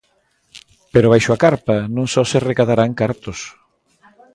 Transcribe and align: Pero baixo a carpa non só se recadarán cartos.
Pero 0.93 1.11
baixo 1.13 1.31
a 1.33 1.41
carpa 1.45 1.75
non 1.95 2.07
só 2.13 2.21
se 2.31 2.43
recadarán 2.49 2.91
cartos. 3.01 3.39